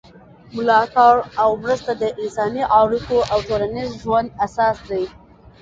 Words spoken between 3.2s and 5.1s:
او ټولنیز ژوند اساس دی.